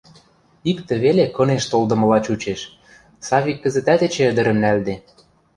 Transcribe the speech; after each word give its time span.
Иктӹ 0.71 0.93
веле 1.03 1.25
кынеш 1.35 1.63
толдымыла 1.71 2.17
чучеш: 2.25 2.61
Савик 3.27 3.57
кӹзӹтӓт 3.63 4.01
эче 4.05 4.23
ӹдӹрӹм 4.31 4.57
нӓлде. 4.63 4.95